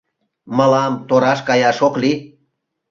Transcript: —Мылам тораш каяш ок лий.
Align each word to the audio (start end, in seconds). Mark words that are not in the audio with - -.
—Мылам 0.57 0.93
тораш 1.07 1.39
каяш 1.47 1.77
ок 1.87 1.95
лий. 2.01 2.17